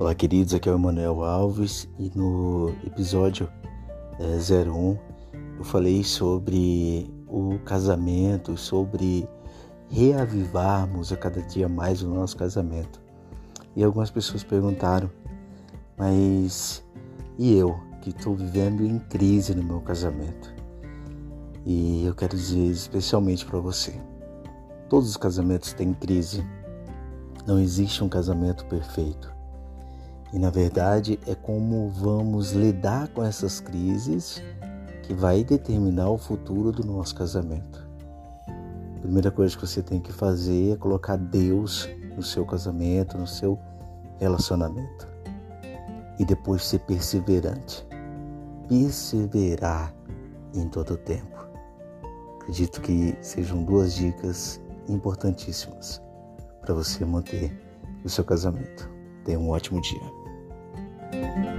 [0.00, 3.50] Olá, queridos, aqui é o Emanuel Alves e no episódio
[4.18, 4.96] é, 01
[5.58, 9.28] eu falei sobre o casamento, sobre
[9.90, 12.98] reavivarmos a cada dia mais o nosso casamento.
[13.76, 15.10] E algumas pessoas perguntaram,
[15.98, 16.82] mas
[17.38, 20.50] e eu que estou vivendo em crise no meu casamento?
[21.66, 24.00] E eu quero dizer especialmente para você:
[24.88, 26.42] todos os casamentos têm crise.
[27.46, 29.39] Não existe um casamento perfeito.
[30.32, 34.42] E na verdade é como vamos lidar com essas crises
[35.02, 37.88] que vai determinar o futuro do nosso casamento.
[38.96, 43.26] A primeira coisa que você tem que fazer é colocar Deus no seu casamento, no
[43.26, 43.58] seu
[44.18, 45.08] relacionamento.
[46.18, 47.84] E depois ser perseverante.
[48.68, 49.92] Perseverar
[50.54, 51.48] em todo o tempo.
[52.40, 56.00] Acredito que sejam duas dicas importantíssimas
[56.60, 57.52] para você manter
[58.04, 58.88] o seu casamento.
[59.24, 60.19] Tenha um ótimo dia.
[61.10, 61.49] thank you